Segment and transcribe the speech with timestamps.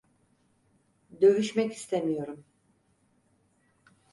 [1.21, 2.45] Dövüşmek istemiyorum.